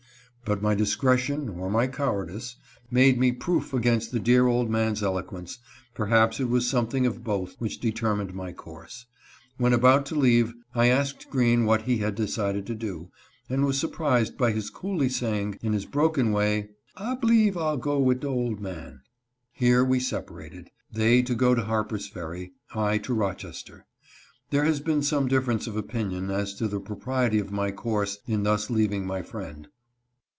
[0.43, 2.57] But my discretion or my cowardice
[2.89, 5.59] made me proof against the dear old man's eloquence—
[5.93, 9.05] perhaps it was something of both which de termined my course.
[9.57, 13.11] When about to leave I asked Green what lie had decided to do,
[13.49, 17.97] and was surprised by his coolly saying, in his broken way," I b'leve I'll go
[17.99, 18.63] wid de JEREMIAH ANDERSON.
[19.57, 23.85] 391 ole man." Here we separated; they to go to Harper's Ferry, I to Rochester.
[24.49, 28.43] There has been some difference of opinion as to the propriety of my course in
[28.43, 29.69] thus leaving my friend.